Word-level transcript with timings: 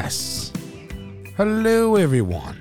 Yes. 0.00 0.52
Hello, 1.36 1.96
everyone, 1.96 2.56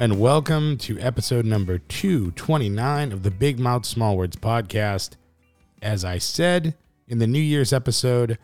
and 0.00 0.18
welcome 0.18 0.76
to 0.78 0.98
episode 0.98 1.44
number 1.44 1.78
229 1.78 3.12
of 3.12 3.22
the 3.22 3.30
Big 3.30 3.60
Mouth 3.60 3.86
Small 3.86 4.16
Words 4.16 4.34
podcast. 4.34 5.10
As 5.80 6.04
I 6.04 6.18
said 6.18 6.74
in 7.06 7.20
the 7.20 7.28
New 7.28 7.38
Year's 7.38 7.72
episode, 7.72 8.38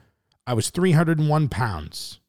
I 0.46 0.54
was 0.54 0.70
301 0.70 1.48
pounds, 1.48 2.20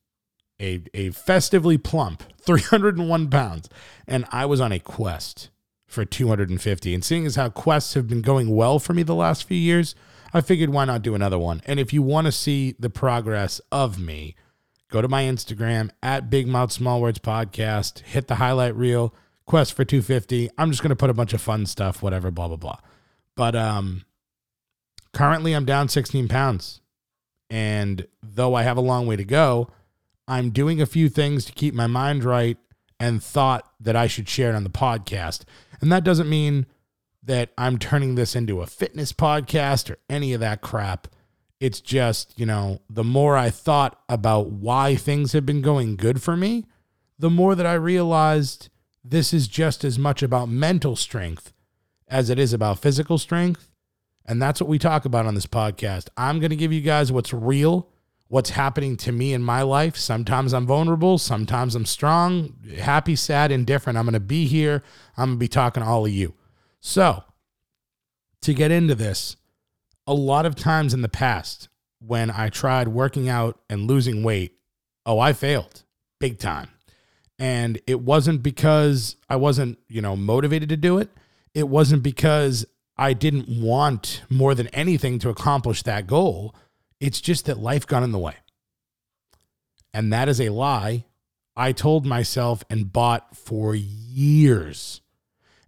a, 0.60 0.82
a 0.96 1.12
festively 1.12 1.78
plump 1.78 2.24
301 2.42 3.30
pounds, 3.30 3.70
and 4.08 4.26
I 4.32 4.48
was 4.48 4.60
on 4.60 4.72
a 4.72 4.80
quest 4.80 5.52
for 5.86 6.04
250. 6.04 6.96
And 6.96 7.06
seeing 7.06 7.28
as 7.28 7.36
how 7.36 7.50
quests 7.50 7.94
have 7.94 8.08
been 8.08 8.24
going 8.24 8.50
well 8.50 8.80
for 8.80 8.96
me 8.96 9.04
the 9.04 9.14
last 9.14 9.44
few 9.44 9.56
years, 9.56 9.94
I 10.34 10.42
figured 10.42 10.72
why 10.72 10.86
not 10.86 11.04
do 11.04 11.14
another 11.14 11.38
one. 11.38 11.62
And 11.68 11.80
if 11.80 11.94
you 11.94 12.02
want 12.02 12.26
to 12.26 12.32
see 12.32 12.74
the 12.80 12.90
progress 12.90 13.62
of 13.72 14.00
me, 14.00 14.36
go 14.92 15.02
to 15.02 15.08
my 15.08 15.24
Instagram 15.24 15.90
at 16.04 16.30
Big 16.30 16.48
Mouth 16.48 16.72
Small 16.72 17.02
Words 17.02 17.18
Podcast, 17.18 18.00
hit 18.02 18.28
the 18.28 18.36
highlight 18.36 18.76
reel, 18.76 19.16
quest 19.46 19.74
for 19.74 19.84
250. 19.84 20.50
I'm 20.58 20.70
just 20.70 20.84
going 20.84 20.90
to 20.90 20.96
put 20.96 21.10
a 21.10 21.16
bunch 21.16 21.34
of 21.34 21.42
fun 21.42 21.66
stuff, 21.66 22.04
whatever, 22.04 22.30
blah, 22.30 22.50
blah, 22.50 22.58
blah. 22.58 22.80
But 23.36 23.56
um, 23.56 24.06
currently 25.14 25.54
I'm 25.54 25.66
down 25.66 25.88
16 25.90 26.28
pounds. 26.28 26.82
And 27.50 28.06
though 28.22 28.54
I 28.54 28.64
have 28.64 28.78
a 28.78 28.82
long 28.82 29.08
way 29.08 29.16
to 29.16 29.24
go, 29.24 29.72
I'm 30.28 30.52
doing 30.52 30.82
a 30.82 30.86
few 30.86 31.10
things 31.10 31.46
to 31.46 31.54
keep 31.54 31.74
my 31.74 31.88
mind 31.88 32.24
right 32.24 32.58
and 33.00 33.24
thought 33.24 33.72
that 33.80 33.96
I 33.96 34.08
should 34.08 34.30
share 34.30 34.52
it 34.52 34.56
on 34.56 34.64
the 34.64 34.70
podcast. 34.70 35.44
And 35.80 35.92
that 35.92 36.04
doesn't 36.04 36.30
mean 36.30 36.66
that 37.24 37.52
I'm 37.58 37.78
turning 37.78 38.16
this 38.16 38.36
into 38.36 38.62
a 38.62 38.68
fitness 38.68 39.14
podcast 39.14 39.90
or 39.90 39.98
any 40.10 40.34
of 40.34 40.42
that 40.42 40.62
crap. 40.62 41.08
It's 41.62 41.80
just, 41.80 42.34
you 42.38 42.48
know, 42.48 42.82
the 42.90 43.04
more 43.04 43.38
I 43.38 43.52
thought 43.52 44.02
about 44.10 44.48
why 44.48 44.96
things 44.96 45.34
have 45.34 45.46
been 45.46 45.62
going 45.62 45.96
good 45.96 46.20
for 46.20 46.36
me, 46.36 46.66
the 47.20 47.30
more 47.30 47.54
that 47.54 47.68
I 47.68 47.74
realized 47.76 48.70
this 49.04 49.32
is 49.32 49.48
just 49.48 49.84
as 49.84 50.00
much 50.00 50.24
about 50.24 50.50
mental 50.50 50.96
strength 50.96 51.54
as 52.08 52.32
it 52.32 52.40
is 52.40 52.52
about 52.52 52.80
physical 52.80 53.20
strength. 53.20 53.70
And 54.26 54.42
that's 54.42 54.60
what 54.60 54.70
we 54.70 54.80
talk 54.80 55.06
about 55.06 55.28
on 55.28 55.36
this 55.36 55.46
podcast. 55.46 56.10
I'm 56.18 56.40
going 56.40 56.50
to 56.50 56.56
give 56.56 56.74
you 56.74 56.82
guys 56.82 57.12
what's 57.12 57.32
real, 57.32 57.90
what's 58.28 58.50
happening 58.50 58.98
to 58.98 59.12
me 59.12 59.32
in 59.32 59.44
my 59.44 59.62
life. 59.62 59.96
Sometimes 59.96 60.54
I'm 60.54 60.66
vulnerable, 60.66 61.20
sometimes 61.20 61.76
I'm 61.76 61.86
strong, 61.86 62.56
happy, 62.80 63.16
sad, 63.16 63.52
indifferent. 63.52 64.00
I'm 64.00 64.06
going 64.06 64.14
to 64.14 64.20
be 64.20 64.48
here. 64.48 64.82
I'm 65.16 65.30
going 65.30 65.38
to 65.38 65.40
be 65.40 65.48
talking 65.48 65.84
to 65.84 65.90
all 65.90 66.08
of 66.08 66.12
you. 66.12 66.34
So, 66.80 67.24
to 68.42 68.54
get 68.56 68.72
into 68.72 68.96
this, 68.96 69.38
a 70.08 70.14
lot 70.14 70.46
of 70.46 70.56
times 70.56 70.94
in 70.94 71.02
the 71.02 71.10
past, 71.10 71.70
when 72.00 72.32
I 72.32 72.50
tried 72.50 72.88
working 72.88 73.30
out 73.30 73.60
and 73.70 73.88
losing 73.88 74.24
weight, 74.24 74.58
oh, 75.06 75.20
I 75.20 75.34
failed 75.34 75.84
big 76.20 76.40
time. 76.40 76.70
And 77.40 77.80
it 77.88 78.02
wasn't 78.02 78.44
because 78.44 79.16
I 79.30 79.36
wasn't, 79.36 79.80
you 79.88 80.02
know, 80.02 80.16
motivated 80.16 80.70
to 80.70 80.78
do 80.78 80.98
it. 81.00 81.10
It 81.54 81.68
wasn't 81.68 82.04
because 82.04 82.66
I 82.98 83.14
didn't 83.14 83.50
want 83.50 84.22
more 84.30 84.54
than 84.54 84.68
anything 84.68 85.20
to 85.20 85.30
accomplish 85.30 85.84
that 85.84 86.08
goal. 86.08 86.56
It's 87.00 87.20
just 87.20 87.46
that 87.46 87.60
life 87.60 87.88
got 87.88 88.04
in 88.04 88.12
the 88.12 88.20
way. 88.20 88.36
And 89.94 90.14
that 90.14 90.30
is 90.30 90.40
a 90.40 90.50
lie 90.50 91.06
I 91.56 91.72
told 91.72 92.06
myself 92.06 92.64
and 92.70 92.94
bought 92.94 93.36
for 93.36 93.76
years. 93.76 95.02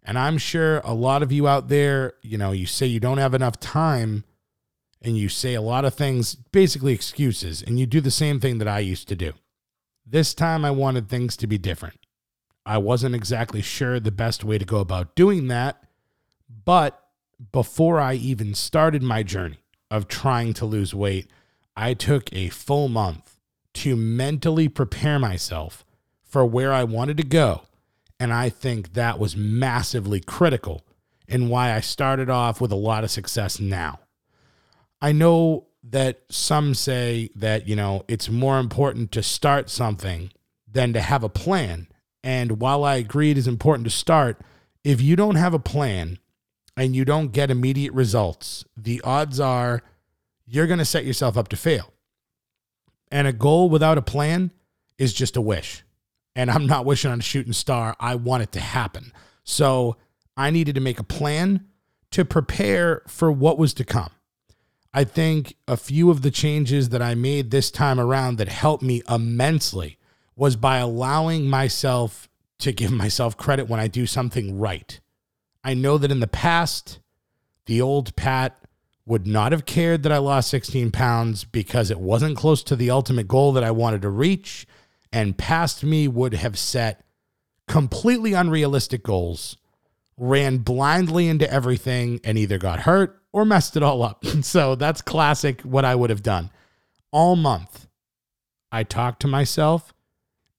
And 0.03 0.19
I'm 0.19 0.38
sure 0.38 0.80
a 0.80 0.94
lot 0.94 1.24
of 1.24 1.31
you 1.31 1.47
out 1.47 1.69
there, 1.69 2.14
you 2.22 2.38
know, 2.38 2.52
you 2.52 2.66
say 2.66 2.86
you 2.86 3.00
don't 3.00 3.19
have 3.19 3.34
enough 3.34 3.59
time 3.59 4.25
and 5.02 5.18
you 5.18 5.30
say 5.30 5.53
a 5.53 5.62
lot 5.62 5.86
of 5.86 5.94
things, 5.94 6.36
basically 6.36 6.94
excuses, 6.94 7.62
and 7.62 7.80
you 7.80 7.86
do 7.86 8.02
the 8.02 8.12
same 8.12 8.40
thing 8.40 8.58
that 8.58 8.68
I 8.68 8.80
used 8.80 9.08
to 9.09 9.16
do. 9.16 9.34
This 10.06 10.34
time 10.34 10.64
I 10.64 10.72
wanted 10.72 11.09
things 11.09 11.36
to 11.38 11.47
be 11.47 11.58
different. 11.58 12.00
I 12.66 12.78
wasn't 12.78 13.16
exactly 13.16 13.62
sure 13.62 14.00
the 14.00 14.12
best 14.12 14.44
way 14.44 14.58
to 14.58 14.66
go 14.66 14.80
about 14.80 15.16
doing 15.16 15.47
that, 15.47 15.84
but 16.64 17.00
before 17.52 18.00
I 18.00 18.14
even 18.14 18.53
started 18.53 19.03
my 19.03 19.24
journey 19.24 19.59
of 19.91 20.08
trying 20.08 20.53
to 20.53 20.66
lose 20.66 20.94
weight, 20.94 21.30
I 21.75 21.94
took 21.94 22.31
a 22.31 22.50
full 22.50 22.88
month 22.88 23.40
to 23.74 23.96
mentally 23.96 24.70
prepare 24.70 25.20
myself 25.20 25.84
for 26.24 26.46
where 26.46 26.72
I 26.72 26.84
wanted 26.84 27.18
to 27.18 27.24
go. 27.24 27.64
And 28.23 28.31
I 28.31 28.47
think 28.47 28.94
that 28.94 29.19
was 29.19 29.35
massively 29.35 30.22
critical 30.22 30.85
in 31.28 31.50
why 31.50 31.73
I 31.73 31.81
started 31.81 32.29
off 32.29 32.61
with 32.61 32.72
a 32.72 32.78
lot 32.78 33.03
of 33.03 33.11
success 33.11 33.59
now. 33.59 34.00
I 35.01 35.11
know 35.11 35.67
that 35.84 36.22
some 36.29 36.73
say 36.73 37.31
that, 37.35 37.67
you 37.67 37.75
know, 37.75 38.06
it's 38.07 38.29
more 38.29 38.59
important 38.59 39.11
to 39.11 39.22
start 39.23 39.69
something 39.69 40.31
than 40.66 40.94
to 40.94 41.01
have 41.01 41.22
a 41.22 41.28
plan. 41.28 41.89
And 42.23 42.61
while 42.61 42.85
I 42.85 42.95
agree 42.95 43.31
it 43.31 43.38
is 43.38 43.45
important 43.45 43.84
to 43.88 43.94
start, 43.94 44.40
if 44.85 45.01
you 45.01 45.17
don't 45.17 45.35
have 45.35 45.53
a 45.53 45.59
plan 45.59 46.17
and 46.78 46.95
you 46.95 47.03
don't 47.03 47.34
get 47.34 47.51
immediate 47.51 47.91
results, 47.91 48.63
the 48.78 49.01
odds 49.01 49.38
are 49.41 49.84
you're 50.45 50.67
going 50.67 50.79
to 50.79 50.85
set 50.85 51.03
yourself 51.03 51.35
up 51.35 51.50
to 51.50 51.57
fail. 51.57 51.91
And 53.11 53.28
a 53.28 53.34
goal 53.34 53.69
without 53.69 53.97
a 53.97 54.01
plan 54.01 54.53
is 54.97 55.13
just 55.13 55.35
a 55.35 55.41
wish. 55.41 55.82
And 56.35 56.49
I'm 56.49 56.66
not 56.66 56.85
wishing 56.85 57.11
on 57.11 57.19
a 57.19 57.23
shooting 57.23 57.53
star. 57.53 57.95
I 57.99 58.16
want 58.16 58.44
it 58.44 58.51
to 58.53 58.59
happen. 58.59 59.13
So 59.44 59.97
I 60.35 60.49
needed 60.49 60.75
to 60.75 60.81
make 60.81 60.99
a 60.99 61.03
plan 61.03 61.66
to 62.11 62.25
prepare 62.25 63.01
for 63.07 63.31
what 63.31 63.57
was 63.57 63.73
to 63.75 63.83
come. 63.83 64.11
I 64.93 65.03
think 65.03 65.55
a 65.67 65.75
few 65.75 66.11
of 66.11 66.22
the 66.22 66.31
changes 66.31 66.89
that 66.89 67.01
I 67.01 67.16
made 67.16 67.49
this 67.49 67.72
time 67.72 67.99
around 67.99 68.38
that 68.38 68.47
helped 68.47 68.83
me 68.83 69.01
immensely 69.09 69.97
was 70.35 70.55
by 70.55 70.77
allowing 70.77 71.49
myself 71.49 72.29
to 72.59 72.72
give 72.72 72.91
myself 72.91 73.35
credit 73.35 73.67
when 73.67 73.79
I 73.79 73.88
do 73.88 74.05
something 74.05 74.59
right. 74.59 74.99
I 75.63 75.73
know 75.73 75.97
that 75.97 76.11
in 76.11 76.19
the 76.19 76.27
past, 76.27 76.99
the 77.66 77.81
old 77.81 78.16
Pat 78.16 78.57
would 79.05 79.27
not 79.27 79.51
have 79.51 79.66
cared 79.66 80.03
that 80.03 80.11
I 80.11 80.17
lost 80.17 80.49
16 80.49 80.91
pounds 80.91 81.43
because 81.43 81.91
it 81.91 81.99
wasn't 81.99 82.38
close 82.38 82.63
to 82.63 82.75
the 82.75 82.91
ultimate 82.91 83.27
goal 83.27 83.51
that 83.53 83.63
I 83.63 83.72
wanted 83.72 84.01
to 84.03 84.09
reach. 84.09 84.66
And 85.13 85.38
past 85.38 85.84
me 85.84 86.07
would 86.07 86.34
have 86.34 86.57
set 86.57 87.06
completely 87.68 88.34
unrealistic 88.34 89.03
goals, 89.03 89.56
ran 90.18 90.57
blindly 90.57 91.29
into 91.29 91.50
everything, 91.50 92.19
and 92.24 92.38
either 92.38 92.57
got 92.57 92.81
hurt 92.81 93.22
or 93.31 93.46
messed 93.46 93.78
it 93.78 93.84
all 93.84 94.02
up. 94.02 94.25
so 94.41 94.73
that's 94.73 95.02
classic 95.02 95.62
what 95.62 95.85
I 95.85 95.94
would 95.94 96.09
have 96.09 96.23
done. 96.23 96.50
All 97.12 97.35
month, 97.35 97.88
I 98.72 98.84
talked 98.84 99.22
to 99.22 99.28
myself 99.28 99.94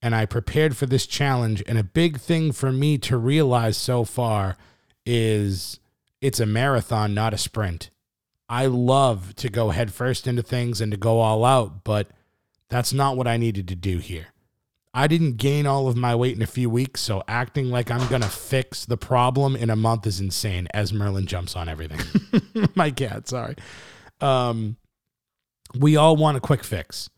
and 0.00 0.14
I 0.14 0.24
prepared 0.24 0.76
for 0.76 0.86
this 0.86 1.06
challenge. 1.06 1.62
And 1.66 1.76
a 1.76 1.82
big 1.82 2.20
thing 2.20 2.52
for 2.52 2.70
me 2.70 2.96
to 2.98 3.16
realize 3.16 3.76
so 3.76 4.04
far 4.04 4.56
is 5.04 5.80
it's 6.20 6.38
a 6.38 6.46
marathon, 6.46 7.12
not 7.12 7.34
a 7.34 7.38
sprint. 7.38 7.90
I 8.48 8.66
love 8.66 9.34
to 9.36 9.48
go 9.48 9.70
headfirst 9.70 10.28
into 10.28 10.42
things 10.42 10.80
and 10.80 10.92
to 10.92 10.98
go 10.98 11.18
all 11.18 11.44
out, 11.44 11.82
but 11.82 12.08
that's 12.68 12.92
not 12.92 13.16
what 13.16 13.26
I 13.26 13.36
needed 13.36 13.66
to 13.68 13.74
do 13.74 13.98
here. 13.98 14.28
I 14.96 15.08
didn't 15.08 15.38
gain 15.38 15.66
all 15.66 15.88
of 15.88 15.96
my 15.96 16.14
weight 16.14 16.36
in 16.36 16.42
a 16.42 16.46
few 16.46 16.70
weeks, 16.70 17.00
so 17.00 17.24
acting 17.26 17.68
like 17.68 17.90
I'm 17.90 18.08
gonna 18.08 18.28
fix 18.28 18.86
the 18.86 18.96
problem 18.96 19.56
in 19.56 19.68
a 19.68 19.76
month 19.76 20.06
is 20.06 20.20
insane. 20.20 20.68
As 20.72 20.92
Merlin 20.92 21.26
jumps 21.26 21.56
on 21.56 21.68
everything, 21.68 22.00
my 22.76 22.92
cat. 22.92 23.26
Sorry. 23.28 23.56
Um, 24.20 24.76
we 25.74 25.96
all 25.96 26.14
want 26.14 26.36
a 26.36 26.40
quick 26.40 26.62
fix, 26.62 27.10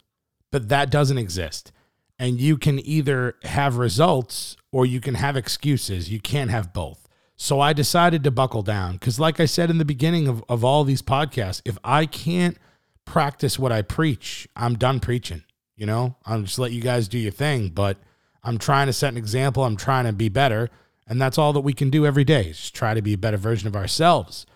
but 0.50 0.70
that 0.70 0.90
doesn't 0.90 1.18
exist. 1.18 1.70
And 2.18 2.40
you 2.40 2.56
can 2.56 2.84
either 2.86 3.34
have 3.42 3.76
results 3.76 4.56
or 4.72 4.86
you 4.86 5.00
can 5.00 5.14
have 5.14 5.36
excuses. 5.36 6.10
You 6.10 6.18
can't 6.18 6.50
have 6.50 6.72
both. 6.72 7.06
So 7.36 7.60
I 7.60 7.74
decided 7.74 8.24
to 8.24 8.30
buckle 8.30 8.62
down 8.62 8.92
because, 8.94 9.20
like 9.20 9.38
I 9.38 9.44
said 9.44 9.68
in 9.68 9.76
the 9.76 9.84
beginning 9.84 10.26
of, 10.26 10.42
of 10.48 10.64
all 10.64 10.84
these 10.84 11.02
podcasts, 11.02 11.60
if 11.66 11.76
I 11.84 12.06
can't 12.06 12.56
practice 13.04 13.58
what 13.58 13.70
I 13.70 13.82
preach, 13.82 14.48
I'm 14.56 14.76
done 14.76 15.00
preaching. 15.00 15.44
You 15.76 15.86
know, 15.86 16.16
I'm 16.24 16.44
just 16.44 16.58
let 16.58 16.72
you 16.72 16.80
guys 16.80 17.06
do 17.06 17.18
your 17.18 17.32
thing, 17.32 17.68
but 17.68 17.98
I'm 18.42 18.58
trying 18.58 18.86
to 18.86 18.92
set 18.92 19.12
an 19.12 19.18
example. 19.18 19.64
I'm 19.64 19.76
trying 19.76 20.04
to 20.06 20.12
be 20.12 20.28
better. 20.28 20.70
And 21.06 21.20
that's 21.20 21.38
all 21.38 21.52
that 21.52 21.60
we 21.60 21.72
can 21.72 21.90
do 21.90 22.06
every 22.06 22.24
day 22.24 22.46
is 22.46 22.70
try 22.70 22.94
to 22.94 23.02
be 23.02 23.12
a 23.12 23.18
better 23.18 23.36
version 23.36 23.68
of 23.68 23.76
ourselves. 23.76 24.46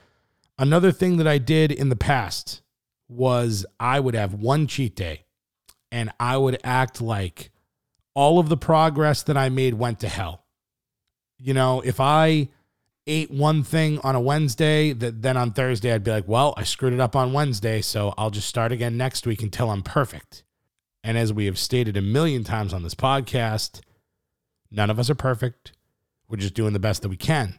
Another 0.58 0.92
thing 0.92 1.18
that 1.18 1.28
I 1.28 1.38
did 1.38 1.70
in 1.70 1.88
the 1.88 1.96
past 1.96 2.62
was 3.08 3.66
I 3.78 4.00
would 4.00 4.14
have 4.14 4.34
one 4.34 4.66
cheat 4.66 4.96
day 4.96 5.24
and 5.92 6.10
I 6.18 6.36
would 6.36 6.58
act 6.64 7.00
like 7.00 7.50
all 8.14 8.38
of 8.38 8.48
the 8.48 8.56
progress 8.56 9.22
that 9.24 9.36
I 9.36 9.48
made 9.48 9.74
went 9.74 10.00
to 10.00 10.08
hell. 10.08 10.44
You 11.38 11.54
know, 11.54 11.80
if 11.80 12.00
I 12.00 12.48
ate 13.06 13.30
one 13.30 13.62
thing 13.62 13.98
on 14.00 14.14
a 14.14 14.20
Wednesday, 14.20 14.92
that 14.92 15.22
then 15.22 15.36
on 15.36 15.52
Thursday 15.52 15.92
I'd 15.92 16.04
be 16.04 16.10
like, 16.10 16.28
well, 16.28 16.54
I 16.56 16.64
screwed 16.64 16.92
it 16.92 17.00
up 17.00 17.16
on 17.16 17.32
Wednesday, 17.32 17.80
so 17.80 18.14
I'll 18.18 18.30
just 18.30 18.48
start 18.48 18.72
again 18.72 18.96
next 18.96 19.26
week 19.26 19.42
until 19.42 19.70
I'm 19.70 19.82
perfect. 19.82 20.44
And 21.02 21.16
as 21.16 21.32
we 21.32 21.46
have 21.46 21.58
stated 21.58 21.96
a 21.96 22.02
million 22.02 22.44
times 22.44 22.74
on 22.74 22.82
this 22.82 22.94
podcast, 22.94 23.80
none 24.70 24.90
of 24.90 24.98
us 24.98 25.10
are 25.10 25.14
perfect. 25.14 25.72
We're 26.28 26.36
just 26.36 26.54
doing 26.54 26.72
the 26.72 26.78
best 26.78 27.02
that 27.02 27.08
we 27.08 27.16
can. 27.16 27.58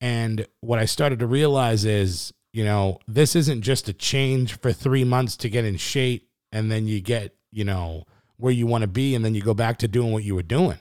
And 0.00 0.46
what 0.60 0.78
I 0.78 0.84
started 0.84 1.20
to 1.20 1.26
realize 1.26 1.84
is, 1.84 2.34
you 2.52 2.64
know, 2.64 2.98
this 3.08 3.34
isn't 3.34 3.62
just 3.62 3.88
a 3.88 3.92
change 3.92 4.58
for 4.58 4.72
three 4.72 5.04
months 5.04 5.36
to 5.38 5.48
get 5.48 5.64
in 5.64 5.76
shape 5.76 6.28
and 6.52 6.70
then 6.70 6.86
you 6.86 7.00
get, 7.00 7.34
you 7.50 7.64
know, 7.64 8.04
where 8.36 8.52
you 8.52 8.66
want 8.66 8.82
to 8.82 8.88
be 8.88 9.14
and 9.14 9.24
then 9.24 9.34
you 9.34 9.42
go 9.42 9.54
back 9.54 9.78
to 9.78 9.88
doing 9.88 10.12
what 10.12 10.24
you 10.24 10.34
were 10.34 10.42
doing. 10.42 10.78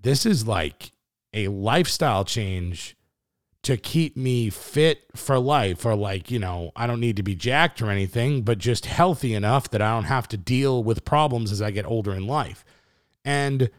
This 0.00 0.26
is 0.26 0.46
like 0.46 0.92
a 1.32 1.48
lifestyle 1.48 2.24
change 2.24 2.96
to 3.64 3.76
keep 3.76 4.16
me 4.16 4.50
fit 4.50 5.04
for 5.14 5.38
life 5.38 5.84
or 5.84 5.94
like, 5.94 6.30
you 6.30 6.38
know, 6.38 6.70
I 6.76 6.86
don't 6.86 7.00
need 7.00 7.16
to 7.16 7.22
be 7.22 7.34
jacked 7.34 7.80
or 7.82 7.90
anything, 7.90 8.42
but 8.42 8.58
just 8.58 8.86
healthy 8.86 9.34
enough 9.34 9.70
that 9.70 9.82
I 9.82 9.90
don't 9.92 10.04
have 10.04 10.28
to 10.28 10.36
deal 10.36 10.84
with 10.84 11.04
problems 11.04 11.50
as 11.50 11.60
I 11.60 11.70
get 11.70 11.86
older 11.86 12.12
in 12.12 12.26
life. 12.26 12.64
And 13.24 13.70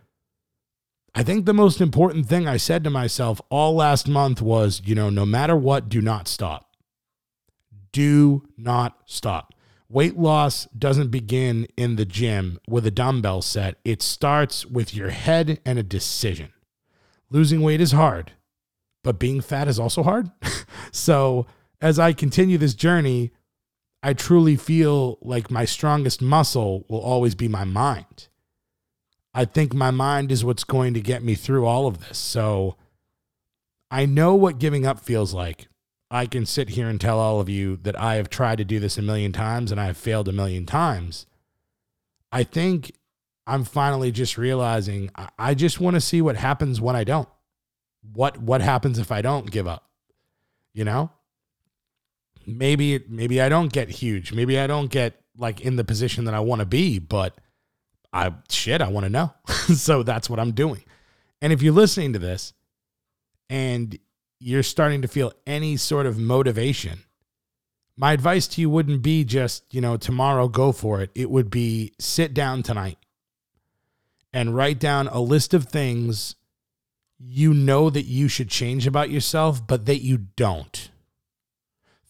I 1.13 1.23
think 1.23 1.45
the 1.45 1.53
most 1.53 1.79
important 1.79 2.27
thing 2.27 2.47
I 2.47 2.57
said 2.57 2.83
to 2.83 2.89
myself 2.89 3.39
all 3.49 3.75
last 3.75 4.07
month 4.07 4.41
was, 4.41 4.81
you 4.83 4.95
know, 4.95 5.09
no 5.09 5.25
matter 5.25 5.55
what, 5.55 5.87
do 5.87 6.01
not 6.01 6.27
stop. 6.27 6.75
Do 7.91 8.43
not 8.57 8.97
stop. 9.05 9.53
Weight 9.87 10.17
loss 10.17 10.65
doesn't 10.77 11.11
begin 11.11 11.67
in 11.77 11.95
the 11.95 12.05
gym 12.05 12.59
with 12.67 12.85
a 12.85 12.91
dumbbell 12.91 13.43
set. 13.43 13.75
It 13.85 14.01
starts 14.01 14.65
with 14.65 14.95
your 14.95 15.11
head 15.11 15.61
and 15.63 15.77
a 15.77 15.83
decision. 15.83 16.51
Losing 17.29 17.61
weight 17.61 17.79
is 17.79 17.91
hard, 17.91 18.33
but 19.06 19.19
being 19.19 19.40
fat 19.40 19.68
is 19.68 19.80
also 19.80 20.02
hard. 20.02 20.31
so, 20.92 21.46
as 21.80 22.00
I 22.00 22.12
continue 22.12 22.57
this 22.57 22.74
journey, 22.74 23.31
I 24.02 24.13
truly 24.13 24.56
feel 24.56 25.19
like 25.22 25.52
my 25.52 25.63
strongest 25.63 26.24
muscle 26.24 26.86
will 26.90 27.02
always 27.02 27.36
be 27.36 27.48
my 27.48 27.66
mind. 27.66 28.30
I 29.31 29.46
think 29.46 29.75
my 29.75 29.92
mind 29.92 30.31
is 30.31 30.44
what's 30.44 30.63
going 30.63 30.96
to 30.96 31.02
get 31.02 31.24
me 31.24 31.36
through 31.36 31.68
all 31.68 31.86
of 31.86 32.07
this. 32.07 32.18
So, 32.18 32.78
I 33.92 34.07
know 34.07 34.34
what 34.34 34.57
giving 34.57 34.88
up 34.88 35.00
feels 35.00 35.36
like. 35.36 35.68
I 36.10 36.25
can 36.25 36.48
sit 36.48 36.69
here 36.69 36.90
and 36.90 37.00
tell 37.00 37.19
all 37.19 37.40
of 37.40 37.48
you 37.48 37.78
that 37.84 38.00
I 38.00 38.16
have 38.16 38.30
tried 38.30 38.57
to 38.57 38.66
do 38.66 38.80
this 38.80 38.98
a 38.98 39.04
million 39.04 39.31
times 39.31 39.72
and 39.72 39.80
I 39.80 39.86
have 39.86 39.98
failed 39.98 40.28
a 40.28 40.34
million 40.34 40.66
times. 40.66 41.28
I 42.31 42.44
think 42.44 42.92
I'm 43.46 43.66
finally 43.66 44.12
just 44.12 44.36
realizing 44.36 45.12
I 45.38 45.54
just 45.54 45.80
want 45.80 45.94
to 45.94 46.02
see 46.02 46.24
what 46.24 46.38
happens 46.38 46.81
when 46.81 46.96
I 46.96 47.04
don't. 47.04 47.30
What 48.13 48.38
what 48.38 48.62
happens 48.62 49.00
if 49.00 49.12
I 49.12 49.22
don't 49.22 49.50
give 49.50 49.68
up? 49.68 49.90
You 50.74 50.86
know? 50.86 51.12
Maybe 52.46 53.04
maybe 53.07 53.42
I 53.42 53.50
don't 53.50 53.72
get 53.72 53.90
huge. 53.90 54.34
Maybe 54.34 54.60
I 54.60 54.68
don't 54.68 54.90
get 54.90 55.19
like 55.38 55.62
in 55.62 55.75
the 55.75 55.84
position 55.84 56.25
that 56.25 56.34
I 56.34 56.40
want 56.40 56.60
to 56.60 56.66
be, 56.66 57.00
but 57.00 57.36
I 58.13 58.34
shit, 58.50 58.81
I 58.81 58.90
want 58.90 59.06
to 59.06 59.10
know. 59.10 59.34
so 59.75 60.04
that's 60.04 60.30
what 60.30 60.40
I'm 60.40 60.52
doing. 60.52 60.84
And 61.42 61.52
if 61.52 61.62
you're 61.62 61.74
listening 61.74 62.13
to 62.13 62.19
this 62.19 62.54
and 63.50 63.98
you're 64.40 64.63
starting 64.63 65.02
to 65.02 65.07
feel 65.07 65.34
any 65.46 65.78
sort 65.78 66.06
of 66.06 66.18
motivation, 66.18 67.00
my 67.98 68.13
advice 68.13 68.48
to 68.50 68.62
you 68.62 68.69
wouldn't 68.69 69.02
be 69.02 69.24
just, 69.24 69.74
you 69.74 69.81
know, 69.81 69.98
tomorrow 69.98 70.48
go 70.48 70.72
for 70.72 71.02
it. 71.02 71.12
It 71.16 71.30
would 71.30 71.50
be 71.50 71.94
sit 72.00 72.34
down 72.34 72.63
tonight 72.63 72.98
and 74.34 74.56
write 74.56 74.80
down 74.80 75.07
a 75.07 75.19
list 75.19 75.54
of 75.54 75.66
things 75.66 76.36
you 77.17 77.53
know 77.53 77.89
that 77.89 78.06
you 78.06 78.27
should 78.27 78.50
change 78.50 78.85
about 78.85 79.09
yourself, 79.09 79.65
but 79.65 79.85
that 79.85 80.01
you 80.01 80.17
don't. 80.35 80.89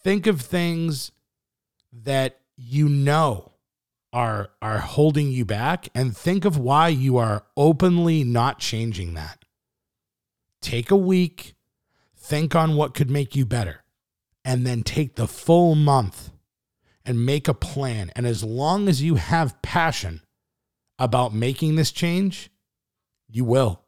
Think 0.04 0.28
of 0.28 0.42
things 0.42 1.12
that 1.92 2.40
you 2.56 2.88
know 2.90 3.54
are 4.14 4.50
are 4.62 4.80
holding 4.80 5.30
you 5.30 5.46
back 5.46 5.90
and 5.94 6.16
think 6.16 6.46
of 6.46 6.58
why 6.58 6.88
you 6.88 7.18
are 7.18 7.46
openly 7.58 8.24
not 8.24 8.60
changing 8.60 9.14
that. 9.14 9.44
Take 10.62 10.90
a 10.90 10.96
week 10.96 11.56
think 12.26 12.56
on 12.56 12.76
what 12.76 12.96
could 12.96 13.10
make 13.10 13.36
you 13.36 13.46
better, 13.46 13.84
and 14.44 14.66
then 14.66 14.82
take 14.84 15.16
the 15.16 15.28
full 15.28 15.76
month 15.76 16.32
and 17.06 17.26
make 17.26 17.48
a 17.48 17.54
plan. 17.54 18.12
And 18.16 18.26
as 18.26 18.44
long 18.44 18.90
as 18.90 19.04
you 19.04 19.16
have 19.16 19.62
passion 19.62 20.22
about 20.98 21.34
making 21.34 21.76
this 21.76 21.92
change, 21.92 22.50
you 23.30 23.46
will. 23.46 23.85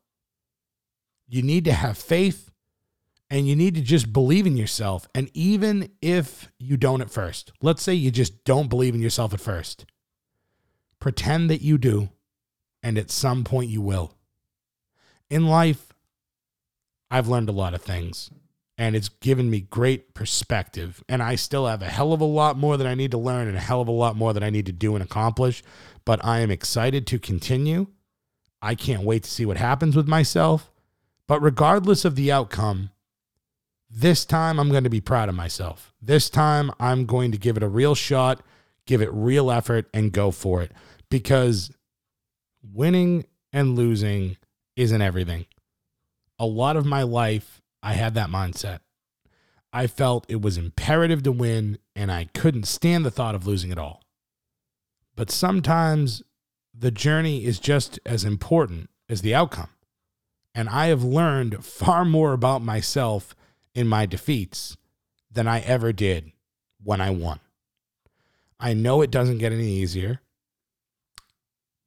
You 1.28 1.42
need 1.42 1.66
to 1.66 1.74
have 1.74 1.98
faith 1.98 2.52
and 3.30 3.48
you 3.48 3.56
need 3.56 3.76
to 3.76 3.82
just 3.82 4.14
believe 4.14 4.48
in 4.48 4.56
yourself. 4.56 5.08
And 5.14 5.30
even 5.34 5.90
if 6.02 6.50
you 6.58 6.78
don't 6.78 7.02
at 7.02 7.12
first, 7.12 7.52
let's 7.62 7.84
say 7.84 7.94
you 7.94 8.12
just 8.12 8.44
don't 8.46 8.70
believe 8.70 8.96
in 8.96 9.02
yourself 9.02 9.34
at 9.34 9.42
first, 9.42 9.86
pretend 11.00 11.50
that 11.50 11.62
you 11.62 11.78
do, 11.78 12.10
and 12.82 12.98
at 12.98 13.12
some 13.12 13.44
point 13.44 13.70
you 13.70 13.82
will. 13.82 14.14
In 15.30 15.48
life, 15.48 15.94
I've 17.12 17.28
learned 17.28 17.50
a 17.50 17.54
lot 17.54 17.74
of 17.74 17.82
things 17.82 18.32
and 18.78 18.96
it's 18.96 19.10
given 19.10 19.50
me 19.50 19.62
great 19.62 20.14
perspective. 20.14 21.04
And 21.10 21.24
I 21.24 21.36
still 21.36 21.66
have 21.66 21.82
a 21.82 21.88
hell 21.88 22.14
of 22.14 22.22
a 22.22 22.26
lot 22.26 22.58
more 22.58 22.78
that 22.78 22.86
I 22.86 22.94
need 22.94 23.12
to 23.12 23.18
learn 23.18 23.48
and 23.48 23.58
a 23.58 23.62
hell 23.62 23.82
of 23.82 23.88
a 23.88 23.92
lot 23.92 24.16
more 24.16 24.34
that 24.34 24.44
I 24.44 24.50
need 24.50 24.68
to 24.68 24.72
do 24.72 24.96
and 24.96 25.04
accomplish. 25.04 25.64
But 26.06 26.24
I 26.24 26.40
am 26.40 26.52
excited 26.52 27.08
to 27.08 27.20
continue. 27.20 27.88
I 28.62 28.76
can't 28.76 29.04
wait 29.04 29.24
to 29.24 29.32
see 29.32 29.46
what 29.46 29.58
happens 29.58 29.96
with 29.96 30.08
myself. 30.08 30.72
But 31.28 31.42
regardless 31.42 32.06
of 32.06 32.16
the 32.16 32.32
outcome, 32.32 32.92
this 33.90 34.26
time 34.26 34.60
I'm 34.60 34.70
going 34.70 34.84
to 34.84 34.90
be 34.90 35.02
proud 35.02 35.30
of 35.30 35.36
myself. 35.36 35.94
This 36.02 36.30
time 36.30 36.72
I'm 36.80 37.06
going 37.06 37.32
to 37.32 37.38
give 37.38 37.58
it 37.58 37.64
a 37.64 37.70
real 37.70 37.96
shot, 37.96 38.42
give 38.86 39.02
it 39.02 39.14
real 39.14 39.52
effort, 39.52 39.88
and 39.94 40.12
go 40.12 40.32
for 40.32 40.62
it 40.62 40.72
because 41.10 41.72
winning 42.62 43.26
and 43.54 43.76
losing 43.76 44.38
isn't 44.76 45.02
everything 45.02 45.46
a 46.40 46.46
lot 46.46 46.78
of 46.78 46.86
my 46.86 47.04
life, 47.04 47.62
I 47.82 47.94
had 47.94 48.14
that 48.16 48.30
mindset. 48.30 48.80
I 49.74 49.88
felt 49.88 50.26
it 50.30 50.42
was 50.42 50.58
imperative 50.58 51.24
to 51.24 51.32
win, 51.32 51.78
and 51.96 52.12
I 52.12 52.26
couldn't 52.34 52.66
stand 52.66 53.06
the 53.06 53.12
thought 53.12 53.36
of 53.36 53.48
losing 53.48 53.72
at 53.72 53.78
all. 53.78 54.04
But 55.16 55.32
sometimes 55.32 56.22
the 56.74 56.92
journey 56.92 57.44
is 57.44 57.60
just 57.60 58.00
as 58.06 58.24
important 58.24 58.90
as 59.10 59.22
the 59.22 59.34
outcome. 59.34 59.70
And 60.58 60.70
I 60.70 60.88
have 60.88 61.04
learned 61.04 61.64
far 61.64 62.04
more 62.04 62.34
about 62.34 62.64
myself 62.64 63.36
in 63.76 63.88
my 63.88 64.08
defeats 64.08 64.76
than 65.32 65.48
I 65.48 65.60
ever 65.60 65.94
did 65.94 66.32
when 66.84 67.00
I 67.00 67.12
won. 67.12 67.40
I 68.60 68.74
know 68.74 69.04
it 69.04 69.12
doesn't 69.12 69.38
get 69.38 69.52
any 69.52 69.68
easier, 69.68 70.20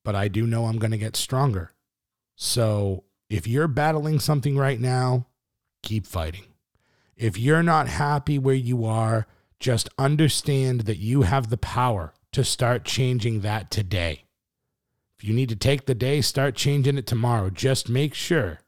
but 0.05 0.15
I 0.15 0.29
do 0.29 0.47
know 0.47 0.67
I'm 0.67 0.79
going 0.79 0.93
to 0.93 0.99
get 0.99 1.17
stronger. 1.17 1.73
So 2.37 3.03
if 3.29 3.45
you're 3.49 3.67
battling 3.67 4.21
something 4.21 4.57
right 4.57 4.79
now, 4.79 5.27
keep 5.83 6.07
fighting. 6.07 6.45
If 7.17 7.37
you're 7.37 7.65
not 7.65 7.89
happy 7.89 8.39
where 8.39 8.55
you 8.55 8.85
are, 8.85 9.27
just 9.59 9.89
understand 9.99 10.83
that 10.83 10.99
you 10.99 11.23
have 11.23 11.51
the 11.51 11.57
power 11.57 12.15
to 12.31 12.45
start 12.45 12.85
changing 12.85 13.41
that 13.41 13.73
today. 13.73 14.27
If 15.21 15.25
you 15.25 15.35
need 15.35 15.51
to 15.51 15.57
take 15.57 15.85
the 15.85 15.95
day, 15.95 16.23
start 16.23 16.55
changing 16.55 16.97
it 16.97 17.07
tomorrow. 17.07 17.51
Just 17.51 17.91
make 17.91 18.15
sure 18.15 18.61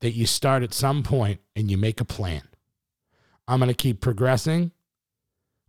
that 0.00 0.10
you 0.10 0.26
start 0.26 0.64
at 0.64 0.74
some 0.74 1.04
point 1.04 1.38
and 1.54 1.70
you 1.70 1.78
make 1.78 2.00
a 2.00 2.04
plan. 2.04 2.42
I'm 3.46 3.60
going 3.60 3.68
to 3.68 3.74
keep 3.74 4.00
progressing. 4.00 4.72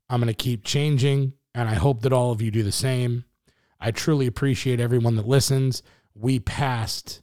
I'm 0.09 0.19
going 0.19 0.33
to 0.33 0.33
keep 0.33 0.63
changing. 0.63 1.33
And 1.53 1.69
I 1.69 1.75
hope 1.75 2.01
that 2.01 2.11
all 2.11 2.31
of 2.31 2.41
you 2.41 2.49
do 2.49 2.63
the 2.63 2.71
same. 2.71 3.25
I 3.79 3.91
truly 3.91 4.25
appreciate 4.25 4.79
everyone 4.79 5.15
that 5.17 5.27
listens. 5.27 5.83
We 6.15 6.39
passed 6.39 7.21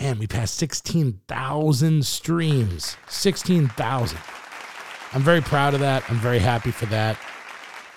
man, 0.00 0.18
we 0.18 0.26
passed 0.26 0.54
16,000 0.54 2.06
streams. 2.06 2.96
16,000. 3.08 4.18
I'm 5.12 5.22
very 5.22 5.42
proud 5.42 5.74
of 5.74 5.80
that. 5.80 6.10
I'm 6.10 6.16
very 6.16 6.38
happy 6.38 6.70
for 6.70 6.86
that. 6.86 7.18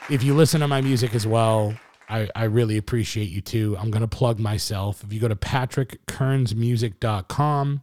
If 0.09 0.23
you 0.23 0.33
listen 0.33 0.59
to 0.59 0.67
my 0.67 0.81
music 0.81 1.15
as 1.15 1.25
well, 1.25 1.73
I, 2.09 2.27
I 2.35 2.45
really 2.45 2.77
appreciate 2.77 3.29
you 3.29 3.41
too. 3.41 3.77
I'm 3.79 3.91
going 3.91 4.01
to 4.01 4.07
plug 4.07 4.39
myself. 4.39 5.03
If 5.03 5.13
you 5.13 5.19
go 5.19 5.27
to 5.27 5.35
patrickkernsmusic.com, 5.35 7.81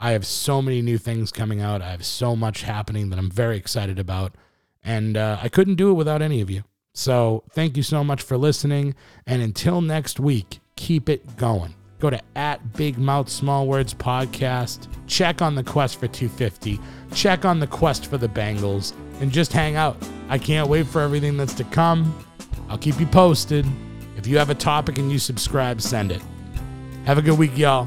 I 0.00 0.12
have 0.12 0.26
so 0.26 0.60
many 0.60 0.82
new 0.82 0.98
things 0.98 1.32
coming 1.32 1.60
out. 1.60 1.82
I 1.82 1.90
have 1.90 2.04
so 2.04 2.34
much 2.34 2.62
happening 2.62 3.10
that 3.10 3.18
I'm 3.18 3.30
very 3.30 3.56
excited 3.56 3.98
about. 3.98 4.34
And 4.84 5.16
uh, 5.16 5.38
I 5.40 5.48
couldn't 5.48 5.76
do 5.76 5.90
it 5.90 5.94
without 5.94 6.22
any 6.22 6.40
of 6.40 6.50
you. 6.50 6.64
So 6.92 7.44
thank 7.50 7.76
you 7.76 7.82
so 7.82 8.02
much 8.02 8.20
for 8.20 8.36
listening. 8.36 8.96
And 9.26 9.40
until 9.40 9.80
next 9.80 10.18
week, 10.18 10.58
keep 10.76 11.08
it 11.08 11.36
going 11.36 11.76
go 12.02 12.10
to 12.10 12.20
at 12.34 12.72
Big 12.72 12.98
Mouth 12.98 13.28
Small 13.28 13.68
Words 13.68 13.94
Podcast. 13.94 14.88
Check 15.06 15.40
on 15.40 15.54
the 15.54 15.62
quest 15.62 16.00
for 16.00 16.08
250. 16.08 16.80
Check 17.14 17.44
on 17.44 17.60
the 17.60 17.66
quest 17.68 18.06
for 18.06 18.18
the 18.18 18.26
Bengals, 18.26 18.92
and 19.20 19.30
just 19.30 19.52
hang 19.52 19.76
out. 19.76 19.96
I 20.28 20.36
can't 20.36 20.68
wait 20.68 20.88
for 20.88 21.00
everything 21.00 21.36
that's 21.36 21.54
to 21.54 21.64
come. 21.64 22.12
I'll 22.72 22.78
keep 22.78 22.98
you 22.98 23.06
posted. 23.06 23.66
If 24.16 24.26
you 24.26 24.38
have 24.38 24.48
a 24.48 24.54
topic 24.54 24.96
and 24.96 25.12
you 25.12 25.18
subscribe, 25.18 25.82
send 25.82 26.10
it. 26.10 26.22
Have 27.04 27.18
a 27.18 27.22
good 27.22 27.38
week, 27.38 27.58
y'all. 27.58 27.86